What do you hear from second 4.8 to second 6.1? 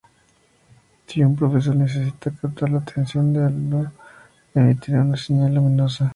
una señal luminosa.